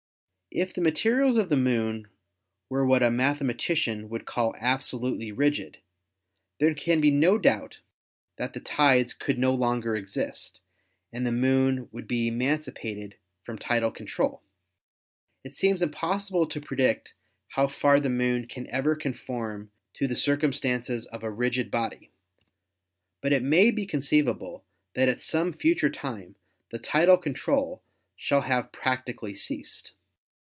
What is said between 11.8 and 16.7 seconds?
would be eman cipated from tidal control. It seems impossible to